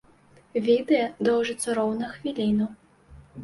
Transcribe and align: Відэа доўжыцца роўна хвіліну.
Відэа 0.67 1.03
доўжыцца 1.29 1.77
роўна 1.81 2.05
хвіліну. 2.17 2.65